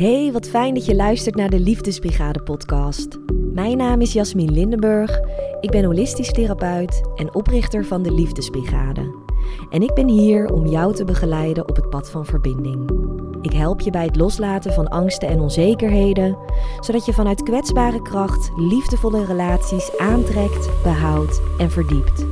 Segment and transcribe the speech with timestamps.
[0.00, 3.18] Hey, wat fijn dat je luistert naar de Liefdesbrigade podcast.
[3.52, 5.20] Mijn naam is Jasmin Lindenburg.
[5.60, 9.14] Ik ben holistisch therapeut en oprichter van de Liefdesbrigade.
[9.70, 12.90] En ik ben hier om jou te begeleiden op het pad van verbinding.
[13.42, 16.38] Ik help je bij het loslaten van angsten en onzekerheden,
[16.80, 22.26] zodat je vanuit kwetsbare kracht liefdevolle relaties aantrekt, behoudt en verdiept.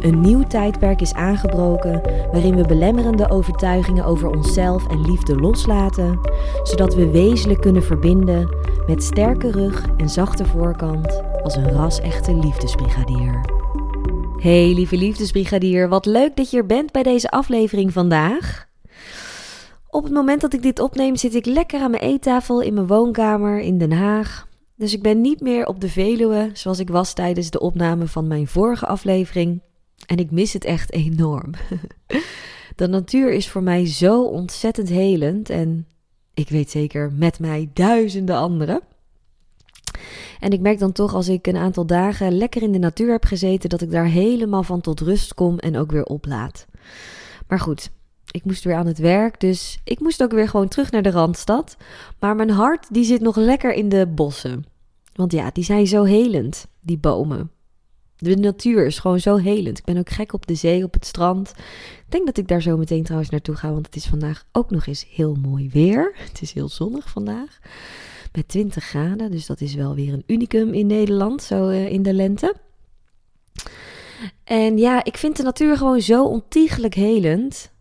[0.00, 2.00] Een nieuw tijdperk is aangebroken
[2.32, 6.20] waarin we belemmerende overtuigingen over onszelf en liefde loslaten,
[6.62, 8.56] zodat we wezenlijk kunnen verbinden
[8.86, 13.40] met sterke rug en zachte voorkant als een ras-echte liefdesbrigadier.
[14.36, 18.66] Hey lieve liefdesbrigadier, wat leuk dat je er bent bij deze aflevering vandaag.
[19.90, 22.86] Op het moment dat ik dit opneem zit ik lekker aan mijn eettafel in mijn
[22.86, 24.46] woonkamer in Den Haag.
[24.76, 28.26] Dus ik ben niet meer op de Veluwe zoals ik was tijdens de opname van
[28.26, 29.62] mijn vorige aflevering.
[30.06, 31.50] En ik mis het echt enorm.
[32.76, 35.86] De natuur is voor mij zo ontzettend helend en
[36.34, 38.80] ik weet zeker met mij duizenden anderen.
[40.40, 43.24] En ik merk dan toch als ik een aantal dagen lekker in de natuur heb
[43.24, 46.66] gezeten, dat ik daar helemaal van tot rust kom en ook weer oplaad.
[47.48, 47.90] Maar goed,
[48.30, 51.10] ik moest weer aan het werk, dus ik moest ook weer gewoon terug naar de
[51.10, 51.76] Randstad.
[52.20, 54.64] Maar mijn hart die zit nog lekker in de bossen.
[55.14, 57.50] Want ja, die zijn zo helend, die bomen.
[58.18, 59.78] De natuur is gewoon zo helend.
[59.78, 61.50] Ik ben ook gek op de zee, op het strand.
[61.98, 64.70] Ik denk dat ik daar zo meteen trouwens naartoe ga, want het is vandaag ook
[64.70, 66.14] nog eens heel mooi weer.
[66.28, 67.58] Het is heel zonnig vandaag.
[68.32, 72.02] Met 20 graden, dus dat is wel weer een unicum in Nederland, zo uh, in
[72.02, 72.54] de lente.
[74.44, 77.72] En ja, ik vind de natuur gewoon zo ontiegelijk helend.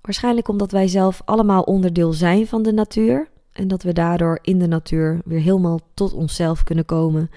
[0.00, 3.28] Waarschijnlijk omdat wij zelf allemaal onderdeel zijn van de natuur.
[3.58, 7.30] En dat we daardoor in de natuur weer helemaal tot onszelf kunnen komen.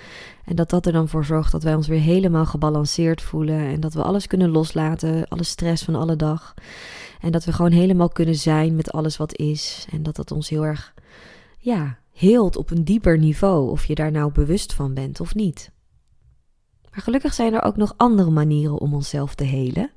[0.46, 3.60] En dat dat er dan voor zorgt dat wij ons weer helemaal gebalanceerd voelen.
[3.60, 6.54] En dat we alles kunnen loslaten, alle stress van alle dag.
[7.22, 9.88] En dat we gewoon helemaal kunnen zijn met alles wat is.
[9.92, 10.94] En dat dat ons heel erg,
[11.58, 13.70] ja, heelt op een dieper niveau.
[13.70, 15.72] Of je daar nou bewust van bent of niet.
[16.92, 19.92] Maar gelukkig zijn er ook nog andere manieren om onszelf te helen,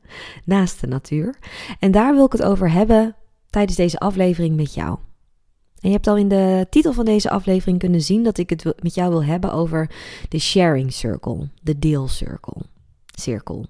[0.45, 1.39] naast de natuur.
[1.79, 3.17] En daar wil ik het over hebben
[3.51, 4.99] tijdens deze aflevering met jou.
[5.85, 8.65] En je hebt al in de titel van deze aflevering kunnen zien dat ik het
[8.83, 9.91] met jou wil hebben over
[10.29, 12.63] de sharing circle, de deelcirkel.
[13.19, 13.67] Cirkel.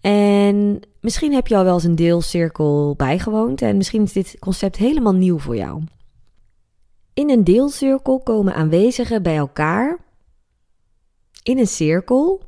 [0.00, 4.76] En misschien heb je al wel eens een deelcirkel bijgewoond en misschien is dit concept
[4.76, 5.82] helemaal nieuw voor jou.
[7.14, 9.98] In een deelcirkel komen aanwezigen bij elkaar
[11.42, 12.40] in een cirkel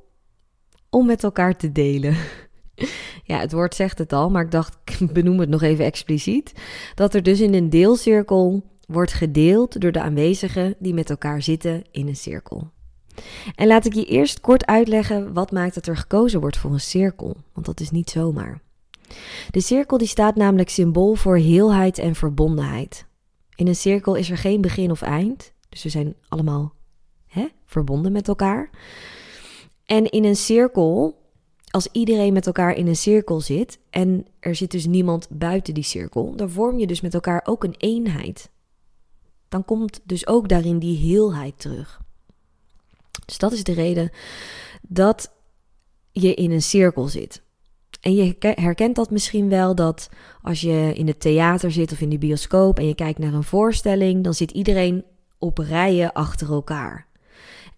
[0.91, 2.17] om met elkaar te delen.
[3.27, 6.53] Ja, het woord zegt het al, maar ik dacht, ik benoem het nog even expliciet.
[6.95, 11.85] Dat er dus in een deelcirkel wordt gedeeld door de aanwezigen die met elkaar zitten
[11.91, 12.71] in een cirkel.
[13.55, 16.81] En laat ik je eerst kort uitleggen wat maakt dat er gekozen wordt voor een
[16.81, 18.63] cirkel, want dat is niet zomaar.
[19.51, 23.07] De cirkel die staat namelijk symbool voor heelheid en verbondenheid.
[23.55, 26.75] In een cirkel is er geen begin of eind, dus we zijn allemaal
[27.27, 28.71] hè, verbonden met elkaar.
[29.87, 31.23] En in een cirkel
[31.75, 35.85] als iedereen met elkaar in een cirkel zit en er zit dus niemand buiten die
[35.85, 38.51] cirkel, dan vorm je dus met elkaar ook een eenheid.
[39.49, 42.01] Dan komt dus ook daarin die heelheid terug.
[43.25, 44.11] Dus dat is de reden
[44.83, 45.33] dat
[46.11, 47.43] je in een cirkel zit.
[48.01, 50.09] En je herkent dat misschien wel dat
[50.43, 53.45] als je in het theater zit of in de bioscoop en je kijkt naar een
[53.45, 55.05] voorstelling, dan zit iedereen
[55.39, 57.07] op rijen achter elkaar.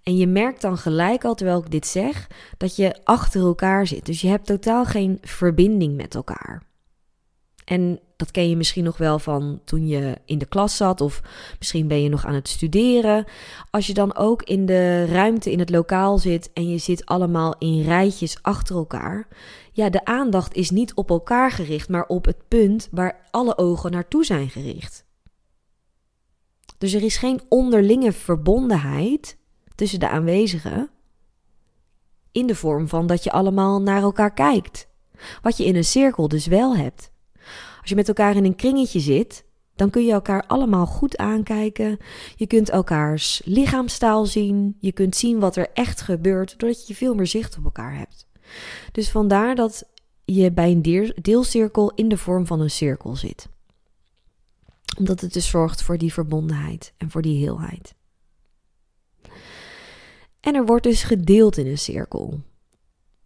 [0.06, 4.06] En je merkt dan gelijk al, terwijl ik dit zeg, dat je achter elkaar zit.
[4.06, 6.62] Dus je hebt totaal geen verbinding met elkaar.
[7.64, 11.22] En dat ken je misschien nog wel van toen je in de klas zat, of
[11.58, 13.24] misschien ben je nog aan het studeren.
[13.70, 17.54] Als je dan ook in de ruimte in het lokaal zit en je zit allemaal
[17.58, 19.28] in rijtjes achter elkaar.
[19.72, 23.90] Ja, de aandacht is niet op elkaar gericht, maar op het punt waar alle ogen
[23.90, 25.04] naartoe zijn gericht.
[26.78, 29.36] Dus er is geen onderlinge verbondenheid
[29.76, 30.90] tussen de aanwezigen.
[32.32, 34.88] In de vorm van dat je allemaal naar elkaar kijkt.
[35.42, 37.10] Wat je in een cirkel dus wel hebt.
[37.80, 39.44] Als je met elkaar in een kringetje zit,
[39.74, 41.98] dan kun je elkaar allemaal goed aankijken.
[42.36, 44.76] Je kunt elkaars lichaamstaal zien.
[44.80, 48.26] Je kunt zien wat er echt gebeurt, doordat je veel meer zicht op elkaar hebt.
[48.92, 49.88] Dus vandaar dat
[50.24, 53.48] je bij een deelcirkel in de vorm van een cirkel zit.
[54.98, 57.94] Omdat het dus zorgt voor die verbondenheid en voor die heelheid.
[60.46, 62.40] En er wordt dus gedeeld in een cirkel.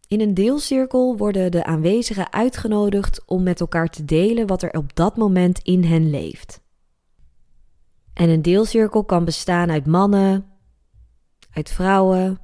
[0.08, 4.96] In een deelcirkel worden de aanwezigen uitgenodigd om met elkaar te delen wat er op
[4.96, 6.60] dat moment in hen leeft.
[8.14, 10.46] En een deelcirkel kan bestaan uit mannen,
[11.52, 12.40] uit vrouwen,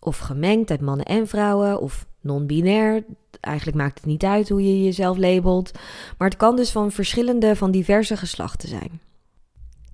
[0.00, 3.04] of gemengd uit mannen en vrouwen, of non-binair.
[3.40, 5.72] Eigenlijk maakt het niet uit hoe je jezelf labelt,
[6.18, 9.09] maar het kan dus van verschillende, van diverse geslachten zijn.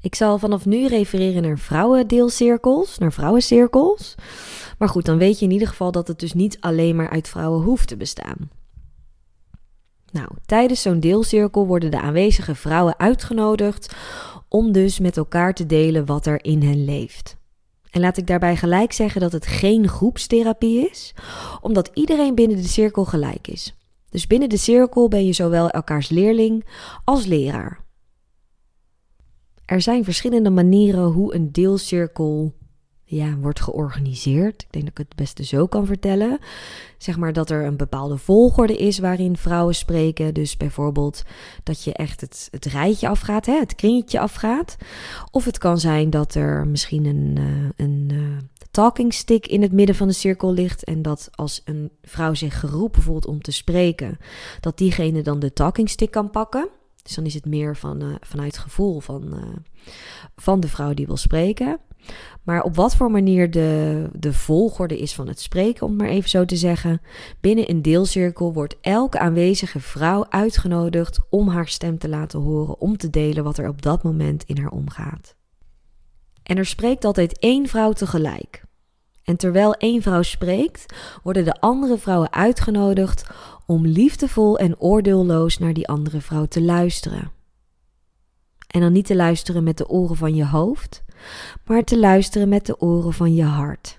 [0.06, 4.14] Ik zal vanaf nu refereren naar vrouwendeelcirkels, naar vrouwencirkels.
[4.78, 7.28] Maar goed, dan weet je in ieder geval dat het dus niet alleen maar uit
[7.28, 8.50] vrouwen hoeft te bestaan.
[10.12, 13.94] Nou, tijdens zo'n deelcirkel worden de aanwezige vrouwen uitgenodigd
[14.48, 17.36] om dus met elkaar te delen wat er in hen leeft.
[17.90, 21.14] En laat ik daarbij gelijk zeggen dat het geen groepstherapie is,
[21.60, 23.74] omdat iedereen binnen de cirkel gelijk is.
[24.10, 26.64] Dus binnen de cirkel ben je zowel elkaars leerling
[27.04, 27.84] als leraar.
[29.66, 32.54] Er zijn verschillende manieren hoe een deelcirkel
[33.08, 34.62] ja, wordt georganiseerd.
[34.62, 36.38] Ik denk dat ik het beste zo kan vertellen.
[36.98, 40.34] Zeg maar dat er een bepaalde volgorde is waarin vrouwen spreken.
[40.34, 41.22] Dus bijvoorbeeld
[41.62, 44.76] dat je echt het, het rijtje afgaat, hè, het kringetje afgaat.
[45.30, 48.36] Of het kan zijn dat er misschien een, uh, een uh,
[48.70, 50.84] talking stick in het midden van de cirkel ligt.
[50.84, 54.18] En dat als een vrouw zich geroepen voelt om te spreken,
[54.60, 56.68] dat diegene dan de talking stick kan pakken.
[57.06, 59.34] Dus dan is het meer van, uh, vanuit gevoel van,
[60.36, 61.80] van de vrouw die wil spreken.
[62.42, 66.10] Maar op wat voor manier de, de volgorde is van het spreken, om het maar
[66.10, 67.00] even zo te zeggen.
[67.40, 72.96] Binnen een deelcirkel wordt elke aanwezige vrouw uitgenodigd om haar stem te laten horen, om
[72.96, 75.36] te delen wat er op dat moment in haar omgaat.
[76.42, 78.64] En er spreekt altijd één vrouw tegelijk.
[79.26, 83.26] En terwijl één vrouw spreekt, worden de andere vrouwen uitgenodigd
[83.66, 87.30] om liefdevol en oordeelloos naar die andere vrouw te luisteren.
[88.66, 91.04] En dan niet te luisteren met de oren van je hoofd,
[91.64, 93.98] maar te luisteren met de oren van je hart.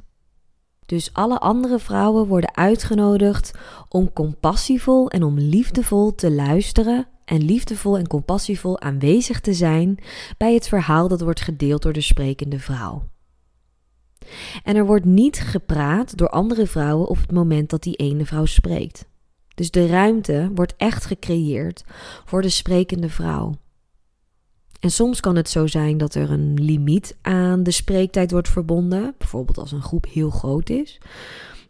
[0.85, 3.53] Dus alle andere vrouwen worden uitgenodigd
[3.89, 9.97] om compassievol en om liefdevol te luisteren en liefdevol en compassievol aanwezig te zijn
[10.37, 13.03] bij het verhaal dat wordt gedeeld door de sprekende vrouw.
[14.63, 18.45] En er wordt niet gepraat door andere vrouwen op het moment dat die ene vrouw
[18.45, 19.05] spreekt.
[19.55, 21.83] Dus de ruimte wordt echt gecreëerd
[22.25, 23.53] voor de sprekende vrouw.
[24.79, 29.15] En soms kan het zo zijn dat er een limiet aan de spreektijd wordt verbonden.
[29.17, 31.01] Bijvoorbeeld als een groep heel groot is.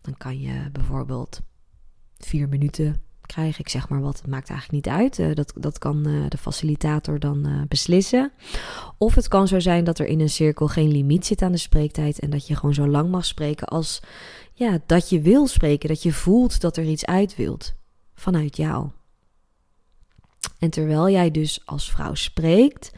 [0.01, 1.41] Dan kan je bijvoorbeeld
[2.17, 3.59] vier minuten krijgen.
[3.59, 5.19] Ik zeg maar wat, het maakt eigenlijk niet uit.
[5.19, 8.31] Uh, dat, dat kan uh, de facilitator dan uh, beslissen.
[8.97, 11.57] Of het kan zo zijn dat er in een cirkel geen limiet zit aan de
[11.57, 12.19] spreektijd.
[12.19, 14.01] En dat je gewoon zo lang mag spreken als
[14.53, 15.89] ja, dat je wil spreken.
[15.89, 17.73] Dat je voelt dat er iets uit wilt
[18.15, 18.89] vanuit jou.
[20.59, 22.91] En terwijl jij dus als vrouw spreekt,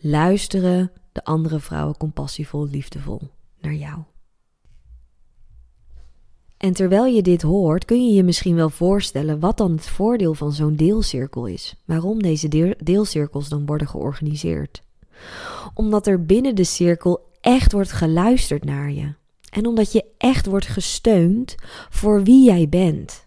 [0.00, 3.20] luisteren de andere vrouwen compassievol, liefdevol
[3.60, 4.02] naar jou.
[6.62, 10.34] En terwijl je dit hoort, kun je je misschien wel voorstellen wat dan het voordeel
[10.34, 11.74] van zo'n deelcirkel is.
[11.84, 14.82] Waarom deze deelcirkels dan worden georganiseerd.
[15.74, 19.14] Omdat er binnen de cirkel echt wordt geluisterd naar je.
[19.50, 21.54] En omdat je echt wordt gesteund
[21.90, 23.26] voor wie jij bent.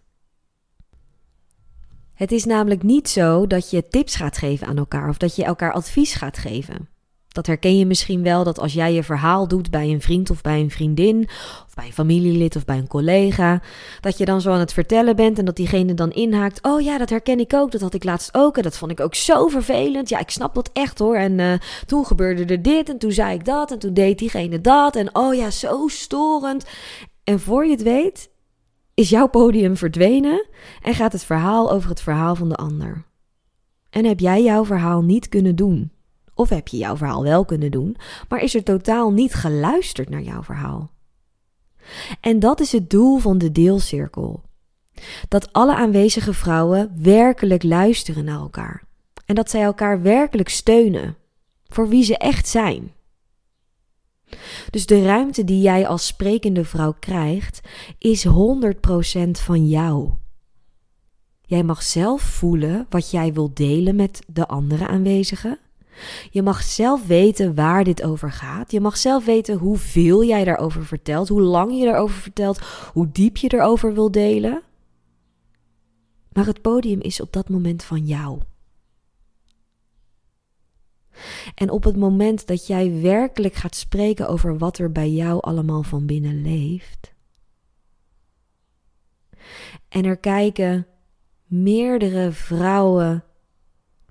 [2.13, 5.43] Het is namelijk niet zo dat je tips gaat geven aan elkaar of dat je
[5.43, 6.89] elkaar advies gaat geven.
[7.35, 10.41] Dat herken je misschien wel dat als jij je verhaal doet bij een vriend of
[10.41, 11.23] bij een vriendin,
[11.67, 13.61] of bij een familielid of bij een collega,
[14.01, 16.63] dat je dan zo aan het vertellen bent en dat diegene dan inhaakt.
[16.63, 18.99] Oh ja, dat herken ik ook, dat had ik laatst ook en dat vond ik
[18.99, 20.09] ook zo vervelend.
[20.09, 21.15] Ja, ik snap dat echt hoor.
[21.15, 21.53] En uh,
[21.85, 25.15] toen gebeurde er dit en toen zei ik dat en toen deed diegene dat en
[25.15, 26.65] oh ja, zo storend.
[27.23, 28.29] En voor je het weet,
[28.93, 30.45] is jouw podium verdwenen
[30.81, 33.05] en gaat het verhaal over het verhaal van de ander.
[33.89, 35.94] En heb jij jouw verhaal niet kunnen doen?
[36.35, 37.97] Of heb je jouw verhaal wel kunnen doen,
[38.29, 40.91] maar is er totaal niet geluisterd naar jouw verhaal?
[42.21, 44.43] En dat is het doel van de deelcirkel.
[45.27, 48.83] Dat alle aanwezige vrouwen werkelijk luisteren naar elkaar.
[49.25, 51.17] En dat zij elkaar werkelijk steunen
[51.67, 52.91] voor wie ze echt zijn.
[54.69, 57.61] Dus de ruimte die jij als sprekende vrouw krijgt,
[57.97, 58.31] is 100%
[59.31, 60.11] van jou.
[61.41, 65.59] Jij mag zelf voelen wat jij wilt delen met de andere aanwezigen.
[66.29, 68.71] Je mag zelf weten waar dit over gaat.
[68.71, 72.59] Je mag zelf weten hoeveel jij daarover vertelt, hoe lang je erover vertelt,
[72.93, 74.61] hoe diep je erover wil delen.
[76.33, 78.41] Maar het podium is op dat moment van jou.
[81.55, 85.83] En op het moment dat jij werkelijk gaat spreken over wat er bij jou allemaal
[85.83, 87.13] van binnen leeft.
[89.89, 90.87] En er kijken
[91.45, 93.23] meerdere vrouwen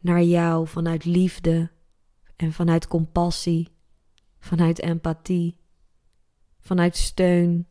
[0.01, 1.71] naar jou vanuit liefde
[2.37, 3.69] en vanuit compassie,
[4.39, 5.57] vanuit empathie,
[6.61, 7.67] vanuit steun,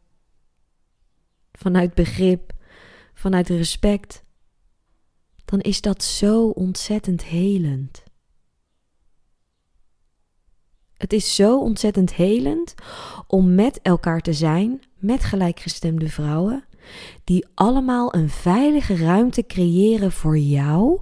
[1.51, 2.53] vanuit begrip,
[3.13, 4.23] vanuit respect,
[5.45, 8.03] dan is dat zo ontzettend helend.
[10.93, 12.75] Het is zo ontzettend helend
[13.27, 16.65] om met elkaar te zijn, met gelijkgestemde vrouwen,
[17.23, 20.99] die allemaal een veilige ruimte creëren voor jou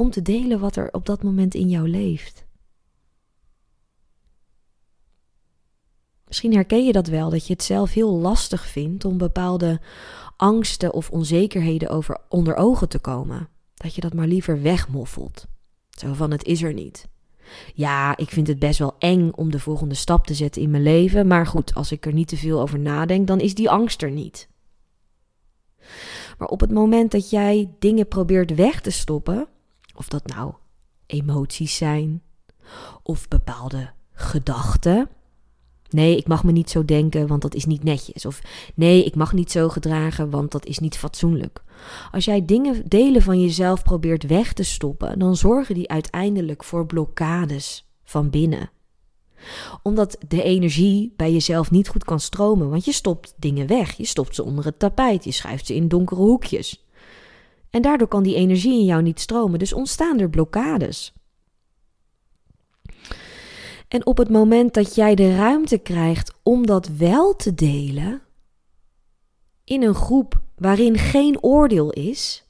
[0.00, 2.44] om te delen wat er op dat moment in jou leeft.
[6.26, 9.80] Misschien herken je dat wel, dat je het zelf heel lastig vindt om bepaalde
[10.36, 13.48] angsten of onzekerheden over onder ogen te komen.
[13.74, 15.46] Dat je dat maar liever wegmoffelt.
[15.90, 17.08] Zo van het is er niet.
[17.74, 20.82] Ja, ik vind het best wel eng om de volgende stap te zetten in mijn
[20.82, 24.02] leven, maar goed, als ik er niet te veel over nadenk, dan is die angst
[24.02, 24.48] er niet.
[26.38, 29.48] Maar op het moment dat jij dingen probeert weg te stoppen,
[30.00, 30.52] of dat nou
[31.06, 32.22] emoties zijn
[33.02, 35.08] of bepaalde gedachten,
[35.88, 38.26] Nee, ik mag me niet zo denken, want dat is niet netjes.
[38.26, 38.42] Of
[38.74, 41.62] nee, ik mag niet zo gedragen, want dat is niet fatsoenlijk.
[42.10, 46.86] Als jij dingen, delen van jezelf probeert weg te stoppen, dan zorgen die uiteindelijk voor
[46.86, 48.70] blokkades van binnen.
[49.82, 53.92] Omdat de energie bij jezelf niet goed kan stromen, want je stopt dingen weg.
[53.92, 56.84] Je stopt ze onder het tapijt, je schuift ze in donkere hoekjes.
[57.70, 61.12] En daardoor kan die energie in jou niet stromen, dus ontstaan er blokkades.
[63.88, 68.22] En op het moment dat jij de ruimte krijgt om dat wel te delen,
[69.64, 72.44] in een groep waarin geen oordeel is,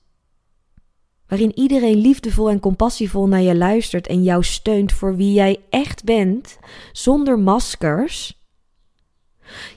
[1.27, 6.05] waarin iedereen liefdevol en compassievol naar je luistert en jou steunt voor wie jij echt
[6.05, 6.59] bent,
[6.93, 8.39] zonder maskers,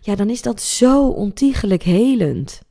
[0.02, 2.62] ja, dan is dat zo ontiegelijk helend.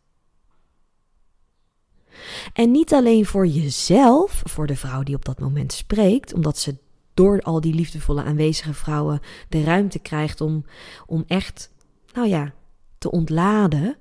[2.52, 6.76] En niet alleen voor jezelf, voor de vrouw die op dat moment spreekt, omdat ze
[7.14, 10.64] door al die liefdevolle aanwezige vrouwen de ruimte krijgt om,
[11.06, 11.70] om echt,
[12.12, 12.52] nou ja,
[12.98, 13.96] te ontladen.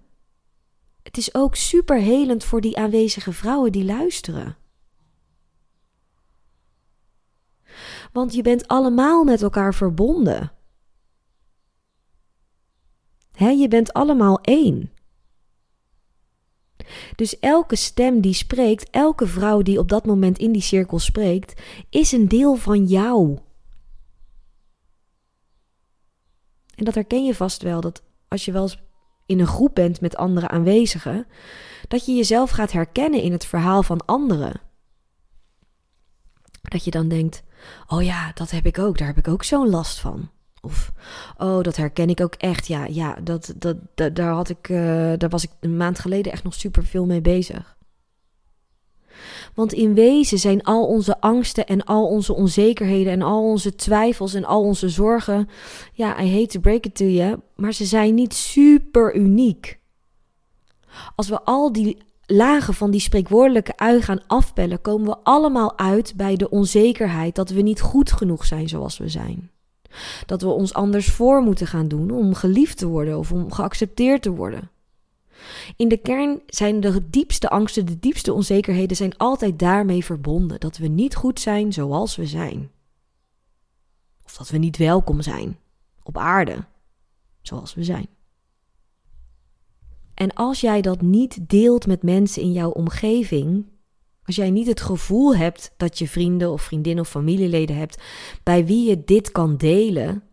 [1.03, 4.57] Het is ook super helend voor die aanwezige vrouwen die luisteren.
[8.11, 10.51] Want je bent allemaal met elkaar verbonden.
[13.37, 14.91] Je bent allemaal één.
[17.15, 21.61] Dus elke stem die spreekt, elke vrouw die op dat moment in die cirkel spreekt,
[21.89, 23.39] is een deel van jou.
[26.75, 28.79] En dat herken je vast wel, dat als je wel eens
[29.25, 31.27] in een groep bent met andere aanwezigen,
[31.87, 34.61] dat je jezelf gaat herkennen in het verhaal van anderen.
[36.61, 37.43] Dat je dan denkt:
[37.87, 40.29] oh ja, dat heb ik ook, daar heb ik ook zo'n last van.
[40.61, 40.91] Of,
[41.37, 42.67] oh, dat herken ik ook echt.
[42.67, 43.77] Ja, ja dat, dat,
[44.15, 44.77] daar, had ik, uh,
[45.17, 47.77] daar was ik een maand geleden echt nog super veel mee bezig.
[49.53, 54.33] Want in wezen zijn al onze angsten en al onze onzekerheden en al onze twijfels
[54.33, 55.49] en al onze zorgen,
[55.93, 59.79] ja, I hate to break it to you, maar ze zijn niet super uniek.
[61.15, 66.13] Als we al die lagen van die spreekwoordelijke ui gaan afpellen, komen we allemaal uit
[66.15, 69.51] bij de onzekerheid dat we niet goed genoeg zijn zoals we zijn.
[70.25, 74.21] Dat we ons anders voor moeten gaan doen om geliefd te worden of om geaccepteerd
[74.21, 74.69] te worden.
[75.75, 80.77] In de kern zijn de diepste angsten, de diepste onzekerheden zijn altijd daarmee verbonden dat
[80.77, 82.71] we niet goed zijn zoals we zijn.
[84.25, 85.57] Of dat we niet welkom zijn
[86.03, 86.65] op aarde
[87.41, 88.07] zoals we zijn.
[90.13, 93.65] En als jij dat niet deelt met mensen in jouw omgeving,
[94.25, 98.01] als jij niet het gevoel hebt dat je vrienden of vriendinnen of familieleden hebt
[98.43, 100.23] bij wie je dit kan delen,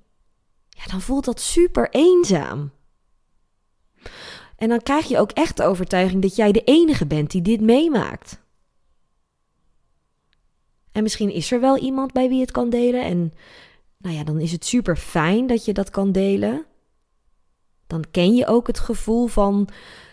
[0.69, 2.71] ja, dan voelt dat super eenzaam.
[4.57, 7.61] En dan krijg je ook echt de overtuiging dat jij de enige bent die dit
[7.61, 8.43] meemaakt.
[10.93, 13.05] En misschien is er wel iemand bij wie het kan delen.
[13.05, 13.33] En
[13.97, 16.67] nou ja, dan is het super fijn dat je dat kan delen.
[17.87, 19.69] Dan ken je ook het gevoel van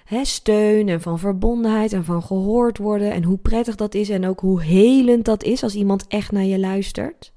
[0.09, 4.39] steun en van verbondenheid en van gehoord worden en hoe prettig dat is en ook
[4.39, 7.33] hoe helend dat is als iemand echt naar je luistert.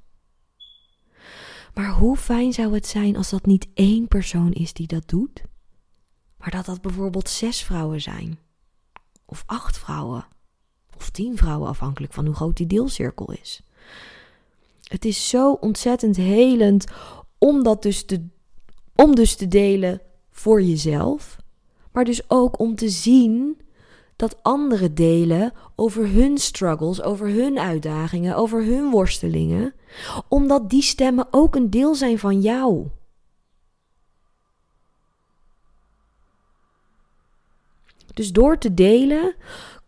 [1.75, 5.43] Maar hoe fijn zou het zijn als dat niet één persoon is die dat doet,
[6.37, 8.39] maar dat dat bijvoorbeeld zes vrouwen zijn,
[9.25, 10.27] of acht vrouwen,
[10.97, 13.63] of tien vrouwen, afhankelijk van hoe groot die deelcirkel is.
[14.83, 16.87] Het is zo ontzettend helend
[17.39, 18.27] om dat dus te,
[18.95, 21.37] om dus te delen voor jezelf,
[21.99, 23.61] maar dus ook om te zien
[24.17, 29.75] dat anderen delen over hun struggles, over hun uitdagingen, over hun worstelingen,
[30.29, 32.87] omdat die stemmen ook een deel zijn van jou.
[38.15, 39.35] Dus door te delen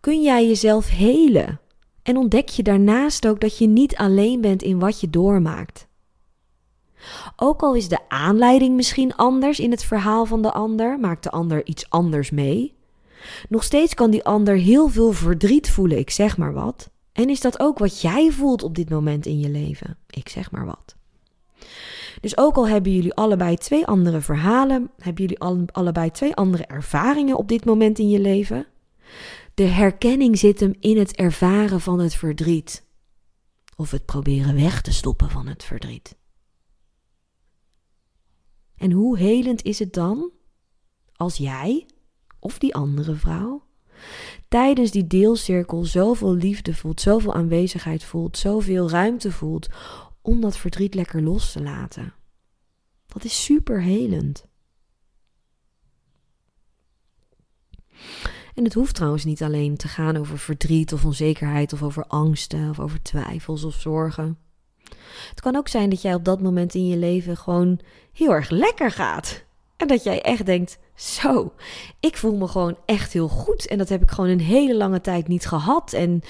[0.00, 1.61] kun jij jezelf helen
[2.02, 5.88] en ontdek je daarnaast ook dat je niet alleen bent in wat je doormaakt.
[7.37, 11.30] Ook al is de aanleiding misschien anders in het verhaal van de ander, maakt de
[11.30, 12.75] ander iets anders mee.
[13.49, 16.90] Nog steeds kan die ander heel veel verdriet voelen, ik zeg maar wat.
[17.12, 19.97] En is dat ook wat jij voelt op dit moment in je leven?
[20.07, 20.97] Ik zeg maar wat.
[22.21, 27.37] Dus ook al hebben jullie allebei twee andere verhalen, hebben jullie allebei twee andere ervaringen
[27.37, 28.66] op dit moment in je leven,
[29.54, 32.88] de herkenning zit hem in het ervaren van het verdriet.
[33.76, 36.16] of het proberen weg te stoppen van het verdriet.
[38.81, 40.31] En hoe helend is het dan
[41.17, 41.87] als jij
[42.39, 43.65] of die andere vrouw
[44.49, 49.69] tijdens die deelcirkel zoveel liefde voelt, zoveel aanwezigheid voelt, zoveel ruimte voelt
[50.23, 52.15] om dat verdriet lekker los te laten?
[53.07, 54.47] Dat is super helend.
[58.55, 62.71] En het hoeft trouwens niet alleen te gaan over verdriet of onzekerheid of over angsten
[62.71, 64.39] of over twijfels of zorgen.
[65.31, 67.81] Het kan ook zijn dat jij op dat moment in je leven gewoon
[68.12, 69.45] heel erg lekker gaat.
[69.76, 71.52] En dat jij echt denkt: zo,
[72.00, 73.67] ik voel me gewoon echt heel goed.
[73.67, 75.93] En dat heb ik gewoon een hele lange tijd niet gehad.
[75.93, 76.23] En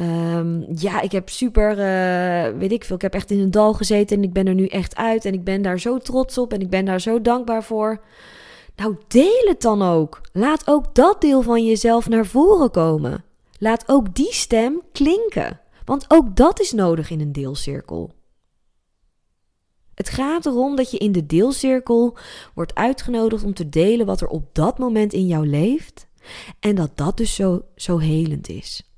[0.00, 3.72] um, ja, ik heb super, uh, weet ik veel, ik heb echt in een dal
[3.72, 5.24] gezeten en ik ben er nu echt uit.
[5.24, 8.00] En ik ben daar zo trots op en ik ben daar zo dankbaar voor.
[8.76, 10.20] Nou, deel het dan ook.
[10.32, 13.24] Laat ook dat deel van jezelf naar voren komen.
[13.58, 15.60] Laat ook die stem klinken.
[15.84, 18.12] Want ook dat is nodig in een deelcirkel.
[19.94, 22.16] Het gaat erom dat je in de deelcirkel
[22.54, 26.08] wordt uitgenodigd om te delen wat er op dat moment in jou leeft.
[26.60, 28.94] En dat dat dus zo, zo helend is.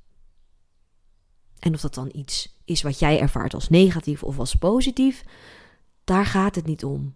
[1.59, 5.23] En of dat dan iets is wat jij ervaart als negatief of als positief,
[6.03, 7.15] daar gaat het niet om.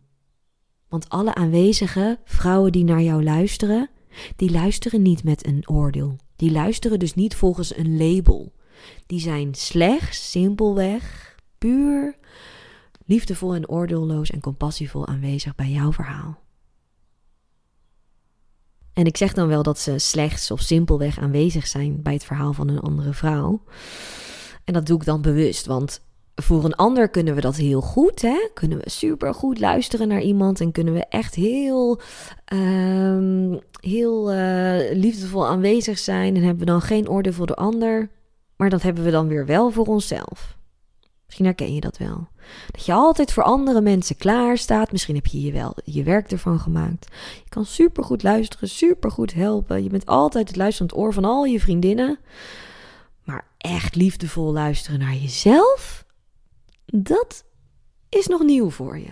[0.88, 3.90] Want alle aanwezige vrouwen die naar jou luisteren,
[4.36, 6.16] die luisteren niet met een oordeel.
[6.36, 8.54] Die luisteren dus niet volgens een label.
[9.06, 12.16] Die zijn slechts, simpelweg, puur,
[13.06, 16.40] liefdevol en oordeelloos en compassievol aanwezig bij jouw verhaal.
[18.94, 22.54] En ik zeg dan wel dat ze slechts of simpelweg aanwezig zijn bij het verhaal
[22.54, 23.64] van een andere vrouw.
[24.64, 26.02] En dat doe ik dan bewust, want
[26.36, 28.22] voor een ander kunnen we dat heel goed.
[28.22, 28.50] Hè?
[28.54, 32.02] Kunnen we super goed luisteren naar iemand en kunnen we echt heel,
[32.54, 36.36] um, heel uh, liefdevol aanwezig zijn.
[36.36, 38.10] En hebben we dan geen oordeel voor de ander.
[38.62, 40.58] Maar dat hebben we dan weer wel voor onszelf.
[41.26, 42.28] Misschien herken je dat wel.
[42.72, 44.92] Dat je altijd voor andere mensen klaar staat.
[44.92, 47.08] Misschien heb je je wel je werk ervan gemaakt.
[47.44, 49.84] Je kan super goed luisteren, super goed helpen.
[49.84, 52.20] Je bent altijd het luisterend oor van al je vriendinnen.
[53.24, 56.06] Maar echt liefdevol luisteren naar jezelf,
[56.86, 57.44] dat
[58.10, 59.12] is nog nieuw voor je.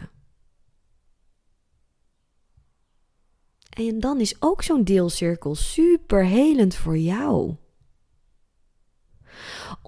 [3.70, 7.56] En dan is ook zo'n deelcirkel super helend voor jou.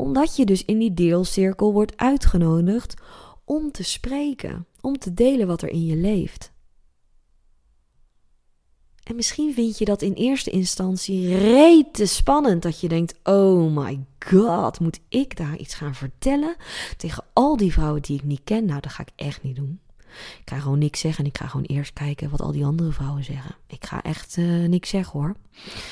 [0.02, 3.02] Omdat je dus in die deelcirkel wordt uitgenodigd
[3.46, 6.52] om te spreken, om te delen wat er in je leeft.
[9.04, 12.62] En misschien vind je dat in eerste instantie rete spannend.
[12.62, 16.56] Dat je denkt: oh my god, moet ik daar iets gaan vertellen
[16.98, 18.66] tegen al die vrouwen die ik niet ken?
[18.66, 19.80] Nou, dat ga ik echt niet doen.
[20.40, 22.92] Ik ga gewoon niks zeggen en ik ga gewoon eerst kijken wat al die andere
[22.92, 23.56] vrouwen zeggen.
[23.68, 25.36] Ik ga echt uh, niks zeggen hoor.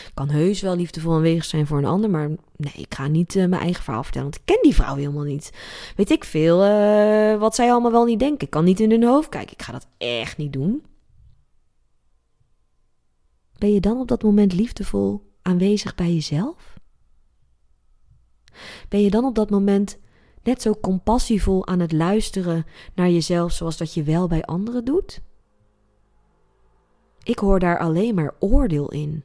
[0.05, 3.35] Ik kan heus wel liefdevol aanwezig zijn voor een ander, maar nee, ik ga niet
[3.35, 5.51] uh, mijn eigen verhaal vertellen, want ik ken die vrouw helemaal niet.
[5.95, 8.45] Weet ik veel uh, wat zij allemaal wel niet denken.
[8.45, 9.53] Ik kan niet in hun hoofd kijken.
[9.53, 10.83] Ik ga dat echt niet doen.
[13.57, 16.77] Ben je dan op dat moment liefdevol aanwezig bij jezelf?
[18.89, 19.97] Ben je dan op dat moment
[20.49, 25.21] net zo compassievol aan het luisteren naar jezelf zoals dat je wel bij anderen doet?
[27.23, 29.23] Ik hoor daar alleen maar oordeel in.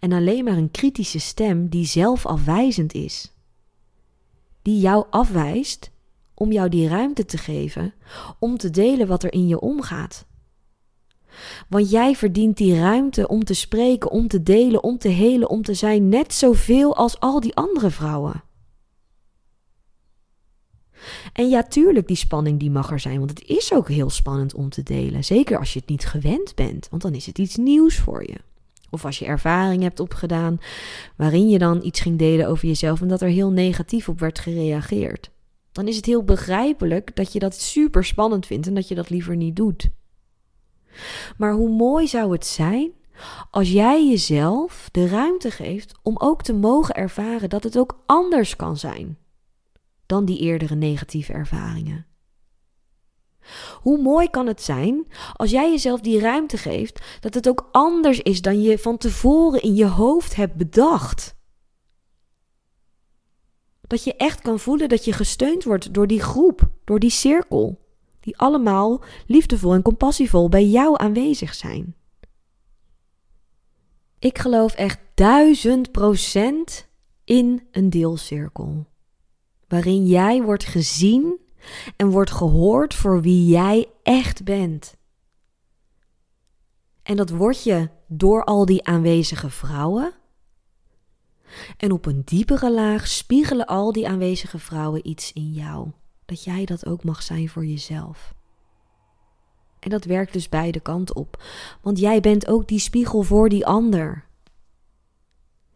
[0.00, 3.34] En alleen maar een kritische stem die zelfafwijzend is.
[4.62, 5.90] Die jou afwijst
[6.34, 7.94] om jou die ruimte te geven
[8.38, 10.26] om te delen wat er in je omgaat.
[11.68, 15.62] Want jij verdient die ruimte om te spreken, om te delen, om te helen, om
[15.62, 18.42] te zijn net zoveel als al die andere vrouwen.
[21.32, 24.54] En ja, tuurlijk, die spanning die mag er zijn, want het is ook heel spannend
[24.54, 25.24] om te delen.
[25.24, 28.36] Zeker als je het niet gewend bent, want dan is het iets nieuws voor je.
[28.90, 30.58] Of als je ervaring hebt opgedaan
[31.16, 34.38] waarin je dan iets ging delen over jezelf en dat er heel negatief op werd
[34.38, 35.30] gereageerd.
[35.72, 39.10] Dan is het heel begrijpelijk dat je dat super spannend vindt en dat je dat
[39.10, 39.88] liever niet doet.
[41.36, 42.90] Maar hoe mooi zou het zijn
[43.50, 48.56] als jij jezelf de ruimte geeft om ook te mogen ervaren dat het ook anders
[48.56, 49.18] kan zijn
[50.08, 52.06] dan die eerdere negatieve ervaringen.
[53.80, 58.20] Hoe mooi kan het zijn als jij jezelf die ruimte geeft dat het ook anders
[58.20, 61.36] is dan je van tevoren in je hoofd hebt bedacht?
[63.80, 67.86] Dat je echt kan voelen dat je gesteund wordt door die groep, door die cirkel
[68.20, 71.96] die allemaal liefdevol en compassievol bij jou aanwezig zijn.
[74.18, 76.88] Ik geloof echt duizend procent
[77.24, 78.86] in een deelcirkel,
[79.68, 81.38] waarin jij wordt gezien
[81.96, 84.96] en wordt gehoord voor wie jij echt bent.
[87.02, 90.12] En dat word je door al die aanwezige vrouwen,
[91.76, 95.90] En op een diepere laag spiegelen al die aanwezige vrouwen iets in jou.
[96.24, 98.34] Dat jij dat ook mag zijn voor jezelf.
[99.78, 101.42] En dat werkt dus beide kanten op.
[101.82, 104.24] Want jij bent ook die spiegel voor die ander.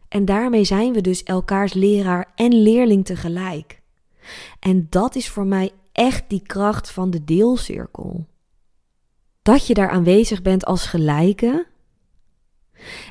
[0.07, 3.81] En daarmee zijn we dus elkaars leraar en leerling tegelijk.
[4.59, 8.27] En dat is voor mij echt die kracht van de deelcirkel.
[9.41, 11.67] Dat je daar aanwezig bent als gelijke.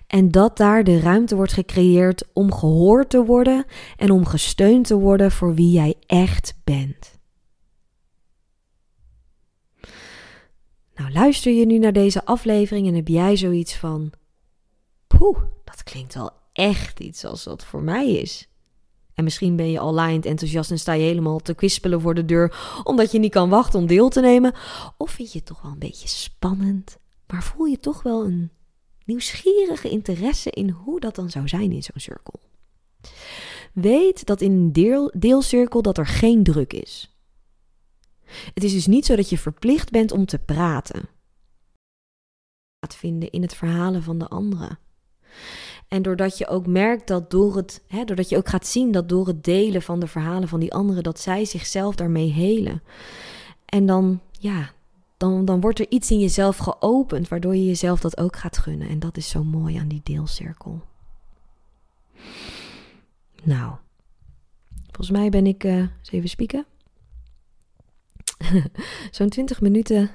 [0.06, 3.64] En dat daar de ruimte wordt gecreëerd om gehoord te worden
[3.96, 7.20] en om gesteund te worden voor wie jij echt bent.
[10.94, 14.12] Nou, luister je nu naar deze aflevering en heb jij zoiets van:
[15.06, 18.48] Poeh, dat klinkt wel echt iets als wat voor mij is.
[19.14, 22.24] En misschien ben je al laaiend enthousiast en sta je helemaal te kwispelen voor de
[22.24, 24.54] deur omdat je niet kan wachten om deel te nemen.
[24.96, 28.50] Of vind je het toch wel een beetje spannend, maar voel je toch wel een
[29.04, 32.40] nieuwsgierige interesse in hoe dat dan zou zijn in zo'n cirkel.
[33.72, 37.16] Weet dat in een deel, deelcirkel dat er geen druk is.
[38.54, 41.08] Het is dus niet zo dat je verplicht bent om te praten.
[42.80, 44.78] Gaat vinden in het verhalen van de anderen.
[45.92, 49.08] En doordat je ook merkt dat door het, hè, doordat je ook gaat zien dat
[49.08, 52.82] door het delen van de verhalen van die anderen, dat zij zichzelf daarmee helen.
[53.64, 54.70] En dan, ja,
[55.16, 58.88] dan, dan wordt er iets in jezelf geopend, waardoor je jezelf dat ook gaat gunnen.
[58.88, 60.80] En dat is zo mooi aan die deelcirkel.
[63.42, 63.74] Nou,
[64.84, 66.66] volgens mij ben ik, eens even spieken,
[69.10, 70.10] zo'n 20 minuten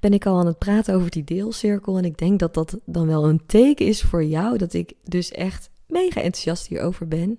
[0.00, 1.98] ben ik al aan het praten over die deelcirkel.
[1.98, 4.58] En ik denk dat dat dan wel een teken is voor jou.
[4.58, 7.38] Dat ik dus echt mega enthousiast hierover ben.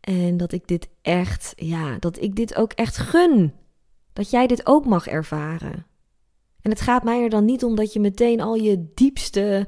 [0.00, 3.52] En dat ik dit echt, ja, dat ik dit ook echt gun.
[4.12, 5.86] Dat jij dit ook mag ervaren.
[6.62, 9.66] En het gaat mij er dan niet om dat je meteen al je diepste,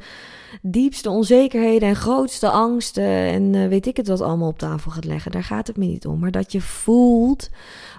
[0.62, 5.04] diepste onzekerheden en grootste angsten en uh, weet ik het wat allemaal op tafel gaat
[5.04, 5.30] leggen.
[5.30, 6.18] Daar gaat het me niet om.
[6.18, 7.50] Maar dat je voelt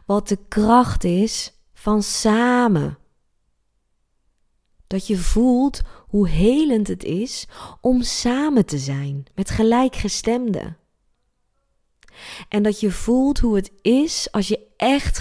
[0.05, 2.97] wat de kracht is van samen.
[4.93, 7.47] Dat je voelt hoe helend het is
[7.81, 10.77] om samen te zijn met gelijkgestemden.
[12.49, 15.19] En dat je voelt hoe het is als je echt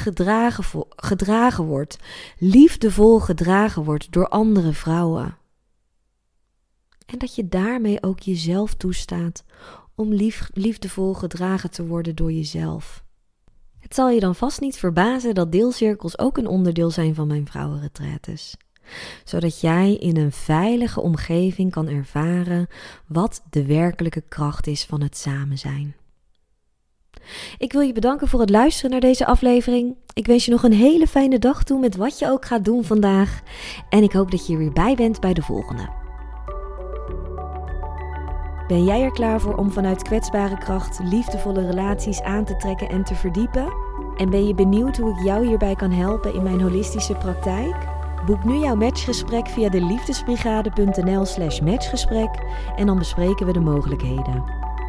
[0.96, 1.98] gedragen, wordt,
[2.38, 5.36] liefdevol gedragen wordt door andere vrouwen.
[7.06, 9.44] En dat je daarmee ook jezelf toestaat
[9.94, 13.04] om lief, liefdevol gedragen te worden door jezelf.
[13.78, 17.46] Het zal je dan vast niet verbazen dat deelcirkels ook een onderdeel zijn van mijn
[17.46, 18.56] vrouwenretretes
[19.24, 22.66] zodat jij in een veilige omgeving kan ervaren
[23.06, 25.94] wat de werkelijke kracht is van het samen zijn.
[27.58, 29.96] Ik wil je bedanken voor het luisteren naar deze aflevering.
[30.12, 32.84] Ik wens je nog een hele fijne dag toe met wat je ook gaat doen
[32.84, 33.42] vandaag.
[33.88, 36.00] En ik hoop dat je er weer bij bent bij de volgende.
[38.66, 43.04] Ben jij er klaar voor om vanuit kwetsbare kracht liefdevolle relaties aan te trekken en
[43.04, 43.72] te verdiepen?
[44.16, 47.91] En ben je benieuwd hoe ik jou hierbij kan helpen in mijn holistische praktijk?
[48.26, 52.30] Boek nu jouw matchgesprek via de liefdesbrigade.nl slash matchgesprek
[52.76, 54.44] en dan bespreken we de mogelijkheden.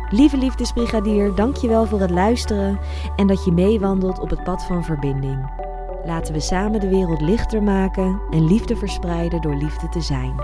[0.10, 2.80] Lieve liefdesbrigadier, dankjewel voor het luisteren
[3.16, 5.52] en dat je meewandelt op het pad van verbinding.
[6.06, 10.36] Laten we samen de wereld lichter maken en liefde verspreiden door liefde te zijn.